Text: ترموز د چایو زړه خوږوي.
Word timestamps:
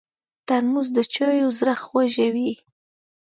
ترموز 0.47 0.87
د 0.95 0.99
چایو 1.13 1.49
زړه 1.59 1.73
خوږوي. 1.83 2.51